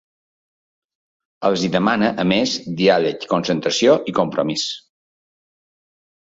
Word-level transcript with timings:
Els 1.49 1.65
hi 1.65 1.69
demana, 1.75 2.09
a 2.23 2.25
més, 2.31 2.53
‘diàleg, 2.79 3.27
concentració 3.35 3.95
i 4.13 4.15
compromís’. 4.21 4.65